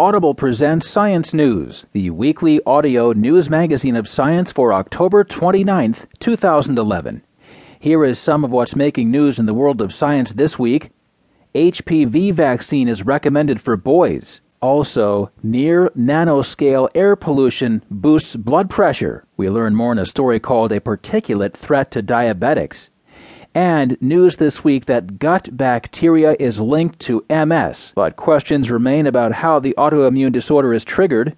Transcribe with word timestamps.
Audible 0.00 0.34
presents 0.34 0.88
Science 0.88 1.34
News, 1.34 1.84
the 1.92 2.08
weekly 2.08 2.58
audio 2.64 3.12
news 3.12 3.50
magazine 3.50 3.96
of 3.96 4.08
science 4.08 4.50
for 4.50 4.72
October 4.72 5.24
29th, 5.24 6.06
2011. 6.20 7.22
Here 7.78 8.02
is 8.06 8.18
some 8.18 8.42
of 8.42 8.50
what's 8.50 8.74
making 8.74 9.10
news 9.10 9.38
in 9.38 9.44
the 9.44 9.52
world 9.52 9.82
of 9.82 9.92
science 9.92 10.32
this 10.32 10.58
week. 10.58 10.88
HPV 11.54 12.32
vaccine 12.32 12.88
is 12.88 13.04
recommended 13.04 13.60
for 13.60 13.76
boys. 13.76 14.40
Also, 14.62 15.30
near 15.42 15.90
nanoscale 15.90 16.88
air 16.94 17.14
pollution 17.14 17.84
boosts 17.90 18.36
blood 18.36 18.70
pressure. 18.70 19.26
We 19.36 19.50
learn 19.50 19.74
more 19.74 19.92
in 19.92 19.98
a 19.98 20.06
story 20.06 20.40
called 20.40 20.72
A 20.72 20.80
Particulate 20.80 21.52
Threat 21.52 21.90
to 21.90 22.02
Diabetics. 22.02 22.88
And 23.54 24.00
news 24.00 24.36
this 24.36 24.62
week 24.62 24.86
that 24.86 25.18
gut 25.18 25.56
bacteria 25.56 26.36
is 26.38 26.60
linked 26.60 27.00
to 27.00 27.24
MS, 27.28 27.92
but 27.96 28.14
questions 28.14 28.70
remain 28.70 29.06
about 29.06 29.32
how 29.32 29.58
the 29.58 29.74
autoimmune 29.76 30.30
disorder 30.30 30.72
is 30.72 30.84
triggered. 30.84 31.36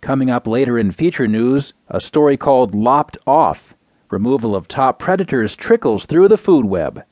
Coming 0.00 0.30
up 0.30 0.46
later 0.46 0.78
in 0.78 0.92
feature 0.92 1.26
news, 1.26 1.72
a 1.88 2.00
story 2.00 2.36
called 2.36 2.74
Lopped 2.74 3.18
Off 3.26 3.74
Removal 4.10 4.54
of 4.54 4.68
Top 4.68 5.00
Predators 5.00 5.56
Trickles 5.56 6.04
Through 6.04 6.28
the 6.28 6.38
Food 6.38 6.66
Web. 6.66 7.02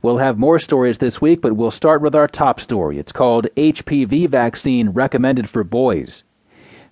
We'll 0.00 0.16
have 0.16 0.38
more 0.38 0.58
stories 0.58 0.96
this 0.96 1.20
week, 1.20 1.42
but 1.42 1.56
we'll 1.56 1.70
start 1.70 2.00
with 2.00 2.14
our 2.14 2.26
top 2.26 2.58
story. 2.58 2.98
It's 2.98 3.12
called 3.12 3.48
HPV 3.54 4.30
Vaccine 4.30 4.90
Recommended 4.90 5.46
for 5.46 5.62
Boys 5.62 6.22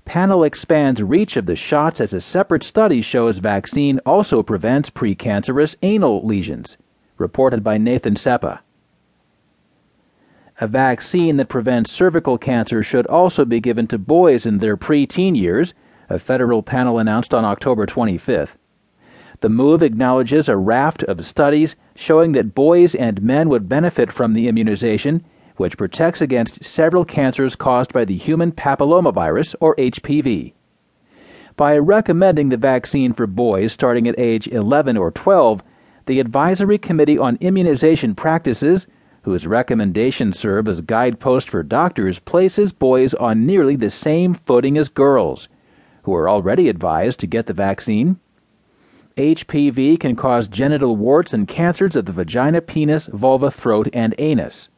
panel 0.08 0.42
expands 0.42 1.02
reach 1.02 1.36
of 1.36 1.44
the 1.44 1.54
shots 1.54 2.00
as 2.00 2.14
a 2.14 2.20
separate 2.22 2.64
study 2.64 3.02
shows 3.02 3.38
vaccine 3.38 4.00
also 4.06 4.42
prevents 4.42 4.88
precancerous 4.88 5.76
anal 5.82 6.26
lesions, 6.26 6.78
reported 7.18 7.62
by 7.62 7.76
Nathan 7.76 8.14
Seppa. 8.14 8.60
A 10.62 10.66
vaccine 10.66 11.36
that 11.36 11.50
prevents 11.50 11.92
cervical 11.92 12.38
cancer 12.38 12.82
should 12.82 13.06
also 13.08 13.44
be 13.44 13.60
given 13.60 13.86
to 13.88 13.98
boys 13.98 14.46
in 14.46 14.58
their 14.58 14.78
preteen 14.78 15.36
years, 15.36 15.74
a 16.08 16.18
federal 16.18 16.62
panel 16.62 16.98
announced 16.98 17.34
on 17.34 17.44
October 17.44 17.84
25th. 17.84 18.54
The 19.40 19.50
move 19.50 19.82
acknowledges 19.82 20.48
a 20.48 20.56
raft 20.56 21.02
of 21.02 21.26
studies 21.26 21.76
showing 21.94 22.32
that 22.32 22.54
boys 22.54 22.94
and 22.94 23.20
men 23.20 23.50
would 23.50 23.68
benefit 23.68 24.10
from 24.10 24.32
the 24.32 24.48
immunization 24.48 25.22
which 25.58 25.76
protects 25.76 26.20
against 26.20 26.64
several 26.64 27.04
cancers 27.04 27.54
caused 27.54 27.92
by 27.92 28.04
the 28.04 28.16
human 28.16 28.50
papillomavirus, 28.50 29.54
or 29.60 29.76
HPV. 29.76 30.54
By 31.56 31.76
recommending 31.76 32.48
the 32.48 32.56
vaccine 32.56 33.12
for 33.12 33.26
boys 33.26 33.72
starting 33.72 34.06
at 34.06 34.18
age 34.18 34.46
11 34.46 34.96
or 34.96 35.10
12, 35.10 35.62
the 36.06 36.20
Advisory 36.20 36.78
Committee 36.78 37.18
on 37.18 37.36
Immunization 37.40 38.14
Practices, 38.14 38.86
whose 39.22 39.46
recommendations 39.46 40.38
serve 40.38 40.68
as 40.68 40.80
guideposts 40.80 41.50
for 41.50 41.62
doctors, 41.62 42.18
places 42.18 42.72
boys 42.72 43.12
on 43.14 43.44
nearly 43.44 43.76
the 43.76 43.90
same 43.90 44.34
footing 44.34 44.78
as 44.78 44.88
girls, 44.88 45.48
who 46.04 46.14
are 46.14 46.28
already 46.28 46.68
advised 46.68 47.20
to 47.20 47.26
get 47.26 47.46
the 47.46 47.52
vaccine. 47.52 48.18
HPV 49.16 49.98
can 49.98 50.14
cause 50.14 50.46
genital 50.46 50.96
warts 50.96 51.34
and 51.34 51.48
cancers 51.48 51.96
of 51.96 52.04
the 52.04 52.12
vagina, 52.12 52.60
penis, 52.60 53.06
vulva, 53.12 53.50
throat, 53.50 53.88
and 53.92 54.14
anus. 54.16 54.68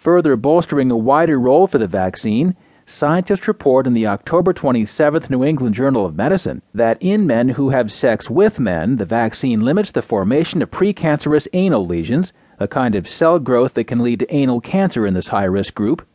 Further 0.00 0.34
bolstering 0.34 0.90
a 0.90 0.96
wider 0.96 1.38
role 1.38 1.66
for 1.66 1.76
the 1.76 1.86
vaccine, 1.86 2.56
scientists 2.86 3.46
report 3.46 3.86
in 3.86 3.92
the 3.92 4.06
October 4.06 4.54
27th 4.54 5.28
New 5.28 5.44
England 5.44 5.74
Journal 5.74 6.06
of 6.06 6.16
Medicine 6.16 6.62
that 6.72 6.96
in 7.02 7.26
men 7.26 7.50
who 7.50 7.68
have 7.68 7.92
sex 7.92 8.30
with 8.30 8.58
men, 8.58 8.96
the 8.96 9.04
vaccine 9.04 9.60
limits 9.60 9.90
the 9.90 10.00
formation 10.00 10.62
of 10.62 10.70
precancerous 10.70 11.46
anal 11.52 11.86
lesions, 11.86 12.32
a 12.58 12.66
kind 12.66 12.94
of 12.94 13.06
cell 13.06 13.38
growth 13.38 13.74
that 13.74 13.84
can 13.84 14.02
lead 14.02 14.20
to 14.20 14.34
anal 14.34 14.62
cancer 14.62 15.06
in 15.06 15.12
this 15.12 15.28
high 15.28 15.44
risk 15.44 15.74
group. 15.74 16.06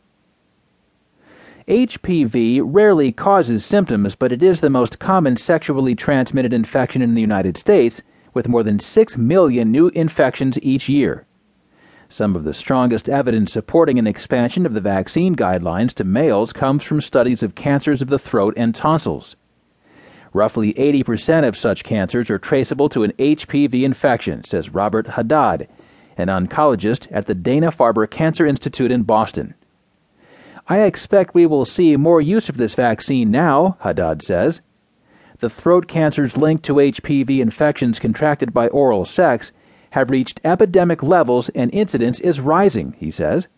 HPV 1.68 2.62
rarely 2.64 3.12
causes 3.12 3.64
symptoms, 3.64 4.16
but 4.16 4.32
it 4.32 4.42
is 4.42 4.58
the 4.58 4.68
most 4.68 4.98
common 4.98 5.36
sexually 5.36 5.94
transmitted 5.94 6.52
infection 6.52 7.02
in 7.02 7.14
the 7.14 7.20
United 7.20 7.56
States, 7.56 8.02
with 8.34 8.48
more 8.48 8.64
than 8.64 8.80
6 8.80 9.16
million 9.16 9.70
new 9.70 9.90
infections 9.90 10.58
each 10.60 10.88
year. 10.88 11.24
Some 12.08 12.36
of 12.36 12.44
the 12.44 12.54
strongest 12.54 13.08
evidence 13.08 13.52
supporting 13.52 13.98
an 13.98 14.06
expansion 14.06 14.64
of 14.64 14.74
the 14.74 14.80
vaccine 14.80 15.34
guidelines 15.34 15.92
to 15.94 16.04
males 16.04 16.52
comes 16.52 16.82
from 16.84 17.00
studies 17.00 17.42
of 17.42 17.54
cancers 17.54 18.00
of 18.00 18.08
the 18.08 18.18
throat 18.18 18.54
and 18.56 18.74
tonsils. 18.74 19.34
Roughly 20.32 20.74
80% 20.74 21.48
of 21.48 21.56
such 21.56 21.82
cancers 21.82 22.30
are 22.30 22.38
traceable 22.38 22.88
to 22.90 23.02
an 23.02 23.12
HPV 23.18 23.82
infection, 23.82 24.44
says 24.44 24.70
Robert 24.70 25.08
Haddad, 25.08 25.68
an 26.16 26.28
oncologist 26.28 27.08
at 27.10 27.26
the 27.26 27.34
Dana 27.34 27.72
Farber 27.72 28.08
Cancer 28.08 28.46
Institute 28.46 28.90
in 28.90 29.02
Boston. 29.02 29.54
I 30.68 30.80
expect 30.80 31.34
we 31.34 31.46
will 31.46 31.64
see 31.64 31.96
more 31.96 32.20
use 32.20 32.48
of 32.48 32.56
this 32.56 32.74
vaccine 32.74 33.30
now, 33.30 33.76
Haddad 33.80 34.22
says. 34.22 34.60
The 35.40 35.50
throat 35.50 35.86
cancers 35.88 36.36
linked 36.36 36.64
to 36.64 36.74
HPV 36.74 37.40
infections 37.40 37.98
contracted 37.98 38.54
by 38.54 38.68
oral 38.68 39.04
sex 39.04 39.52
have 39.96 40.10
reached 40.10 40.42
epidemic 40.44 41.02
levels 41.02 41.48
and 41.54 41.72
incidence 41.72 42.20
is 42.20 42.38
rising, 42.38 42.94
he 42.98 43.10
says. 43.10 43.48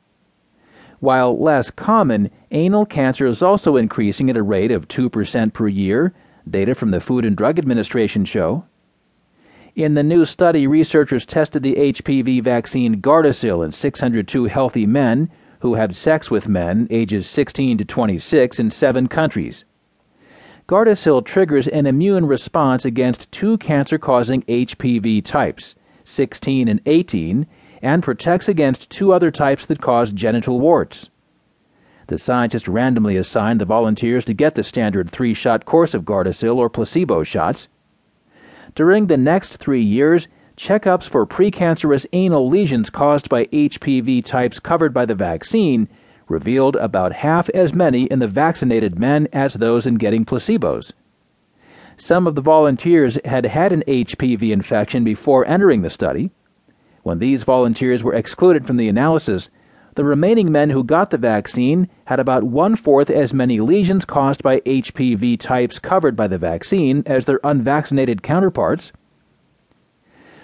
While 1.00 1.36
less 1.36 1.68
common, 1.68 2.30
anal 2.52 2.86
cancer 2.86 3.26
is 3.26 3.42
also 3.42 3.74
increasing 3.76 4.30
at 4.30 4.36
a 4.36 4.42
rate 4.44 4.70
of 4.70 4.86
2% 4.86 5.52
per 5.52 5.66
year, 5.66 6.14
data 6.48 6.76
from 6.76 6.92
the 6.92 7.00
Food 7.00 7.24
and 7.24 7.36
Drug 7.36 7.58
Administration 7.58 8.24
show. 8.24 8.64
In 9.74 9.94
the 9.94 10.04
new 10.04 10.24
study, 10.24 10.68
researchers 10.68 11.26
tested 11.26 11.64
the 11.64 11.74
HPV 11.74 12.44
vaccine 12.44 13.02
Gardasil 13.02 13.64
in 13.64 13.72
602 13.72 14.44
healthy 14.44 14.86
men 14.86 15.28
who 15.58 15.74
have 15.74 15.96
sex 15.96 16.30
with 16.30 16.46
men 16.46 16.86
ages 16.88 17.26
16 17.26 17.78
to 17.78 17.84
26 17.84 18.60
in 18.60 18.70
seven 18.70 19.08
countries. 19.08 19.64
Gardasil 20.68 21.24
triggers 21.24 21.66
an 21.66 21.86
immune 21.86 22.26
response 22.26 22.84
against 22.84 23.32
two 23.32 23.58
cancer 23.58 23.98
causing 23.98 24.42
HPV 24.42 25.24
types 25.24 25.74
16, 26.08 26.68
and 26.68 26.80
18, 26.86 27.46
and 27.82 28.02
protects 28.02 28.48
against 28.48 28.90
two 28.90 29.12
other 29.12 29.30
types 29.30 29.66
that 29.66 29.80
cause 29.80 30.12
genital 30.12 30.60
warts. 30.60 31.10
The 32.08 32.18
scientist 32.18 32.66
randomly 32.66 33.16
assigned 33.16 33.60
the 33.60 33.66
volunteers 33.66 34.24
to 34.24 34.34
get 34.34 34.54
the 34.54 34.62
standard 34.62 35.10
three 35.10 35.34
shot 35.34 35.64
course 35.64 35.94
of 35.94 36.04
Gardasil 36.04 36.56
or 36.56 36.70
placebo 36.70 37.22
shots. 37.22 37.68
During 38.74 39.06
the 39.06 39.16
next 39.18 39.58
three 39.58 39.82
years, 39.82 40.26
checkups 40.56 41.08
for 41.08 41.26
precancerous 41.26 42.06
anal 42.12 42.48
lesions 42.48 42.90
caused 42.90 43.28
by 43.28 43.44
HPV 43.46 44.24
types 44.24 44.58
covered 44.58 44.94
by 44.94 45.04
the 45.04 45.14
vaccine 45.14 45.88
revealed 46.28 46.76
about 46.76 47.12
half 47.12 47.48
as 47.50 47.72
many 47.72 48.04
in 48.04 48.18
the 48.18 48.28
vaccinated 48.28 48.98
men 48.98 49.28
as 49.32 49.54
those 49.54 49.86
in 49.86 49.94
getting 49.96 50.24
placebos. 50.24 50.92
Some 52.00 52.28
of 52.28 52.36
the 52.36 52.40
volunteers 52.40 53.18
had 53.24 53.44
had 53.44 53.72
an 53.72 53.82
HPV 53.88 54.52
infection 54.52 55.02
before 55.02 55.44
entering 55.46 55.82
the 55.82 55.90
study. 55.90 56.30
When 57.02 57.18
these 57.18 57.42
volunteers 57.42 58.04
were 58.04 58.14
excluded 58.14 58.66
from 58.66 58.76
the 58.76 58.88
analysis, 58.88 59.50
the 59.96 60.04
remaining 60.04 60.52
men 60.52 60.70
who 60.70 60.84
got 60.84 61.10
the 61.10 61.18
vaccine 61.18 61.88
had 62.04 62.20
about 62.20 62.44
one 62.44 62.76
fourth 62.76 63.10
as 63.10 63.34
many 63.34 63.58
lesions 63.58 64.04
caused 64.04 64.44
by 64.44 64.60
HPV 64.60 65.40
types 65.40 65.80
covered 65.80 66.14
by 66.14 66.28
the 66.28 66.38
vaccine 66.38 67.02
as 67.04 67.24
their 67.24 67.40
unvaccinated 67.42 68.22
counterparts. 68.22 68.92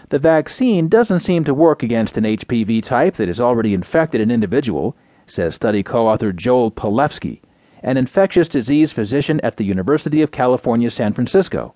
The 0.09 0.19
vaccine 0.19 0.88
doesn't 0.88 1.20
seem 1.20 1.44
to 1.44 1.54
work 1.54 1.84
against 1.84 2.16
an 2.16 2.25
HPV 2.25 2.82
type 2.82 3.14
that 3.14 3.28
has 3.28 3.41
already 3.41 3.75
infected 3.75 4.20
an 4.20 4.32
individual, 4.32 4.97
says 5.28 5.54
study 5.54 5.84
co 5.84 6.09
author 6.09 6.32
Joel 6.32 6.72
Palefsky 6.72 7.43
an 7.84 7.98
infectious 7.98 8.48
disease 8.48 8.92
physician 8.92 9.38
at 9.42 9.58
the 9.58 9.64
University 9.64 10.22
of 10.22 10.30
California, 10.30 10.90
San 10.90 11.12
Francisco. 11.12 11.74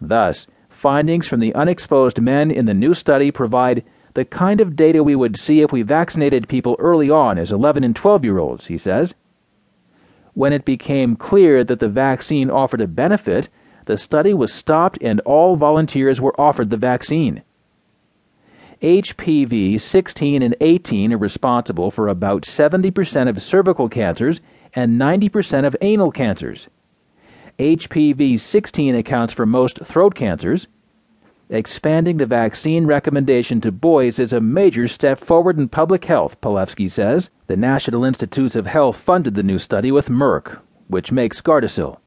Thus, 0.00 0.46
findings 0.70 1.28
from 1.28 1.38
the 1.38 1.54
unexposed 1.54 2.20
men 2.20 2.50
in 2.50 2.64
the 2.64 2.74
new 2.74 2.94
study 2.94 3.30
provide 3.30 3.84
the 4.14 4.24
kind 4.24 4.60
of 4.60 4.74
data 4.74 5.04
we 5.04 5.14
would 5.14 5.38
see 5.38 5.60
if 5.60 5.70
we 5.70 5.82
vaccinated 5.82 6.48
people 6.48 6.76
early 6.78 7.10
on 7.10 7.38
as 7.38 7.52
11 7.52 7.84
and 7.84 7.94
12 7.94 8.24
year 8.24 8.38
olds, 8.38 8.66
he 8.66 8.78
says. 8.78 9.14
When 10.34 10.52
it 10.52 10.64
became 10.64 11.14
clear 11.14 11.62
that 11.62 11.78
the 11.78 11.88
vaccine 11.88 12.50
offered 12.50 12.80
a 12.80 12.86
benefit, 12.86 13.48
the 13.84 13.98
study 13.98 14.32
was 14.32 14.52
stopped 14.52 14.96
and 15.02 15.20
all 15.20 15.56
volunteers 15.56 16.20
were 16.20 16.38
offered 16.40 16.70
the 16.70 16.76
vaccine. 16.78 17.42
HPV 18.80 19.80
16 19.80 20.42
and 20.42 20.56
18 20.60 21.12
are 21.12 21.18
responsible 21.18 21.90
for 21.90 22.08
about 22.08 22.42
70% 22.42 23.28
of 23.28 23.42
cervical 23.42 23.88
cancers 23.88 24.40
and 24.74 25.00
90% 25.00 25.66
of 25.66 25.76
anal 25.80 26.10
cancers. 26.10 26.68
HPV 27.58 28.40
16 28.40 28.94
accounts 28.94 29.32
for 29.32 29.46
most 29.46 29.78
throat 29.84 30.14
cancers. 30.14 30.66
Expanding 31.50 32.16
the 32.16 32.26
vaccine 32.26 32.86
recommendation 32.86 33.60
to 33.60 33.70
boys 33.70 34.18
is 34.18 34.32
a 34.32 34.40
major 34.40 34.88
step 34.88 35.20
forward 35.20 35.58
in 35.58 35.68
public 35.68 36.06
health, 36.06 36.40
Palefsky 36.40 36.90
says. 36.90 37.28
The 37.46 37.56
National 37.56 38.04
Institutes 38.04 38.56
of 38.56 38.66
Health 38.66 38.96
funded 38.96 39.34
the 39.34 39.42
new 39.42 39.58
study 39.58 39.92
with 39.92 40.08
Merck, 40.08 40.58
which 40.88 41.12
makes 41.12 41.42
Gardasil. 41.42 41.98